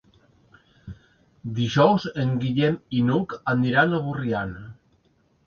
[1.59, 4.67] Dijous en Guillem i n'Hug aniran a Borriana.